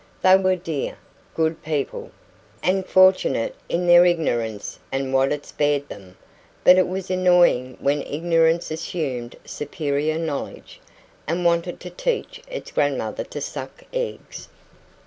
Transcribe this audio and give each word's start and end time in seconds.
They 0.23 0.35
were 0.35 0.55
dear, 0.55 0.97
good 1.35 1.61
people, 1.61 2.09
and 2.63 2.87
fortunate 2.87 3.53
in 3.69 3.85
their 3.85 4.03
ignorance 4.03 4.79
and 4.91 5.03
in 5.05 5.11
what 5.11 5.31
it 5.31 5.45
spared 5.45 5.89
them; 5.89 6.17
but 6.63 6.79
it 6.79 6.87
was 6.87 7.11
annoying 7.11 7.77
when 7.79 8.01
ignorance 8.01 8.71
assumed 8.71 9.35
superior 9.45 10.17
knowledge, 10.17 10.81
and 11.27 11.45
wanted 11.45 11.79
to 11.81 11.91
teach 11.91 12.41
its 12.49 12.71
grandmother 12.71 13.23
to 13.25 13.39
suck 13.41 13.83
eggs. 13.93 14.47